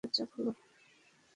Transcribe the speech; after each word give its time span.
পেছনের 0.03 0.11
দরজা 0.11 0.25
খোলো। 0.31 0.51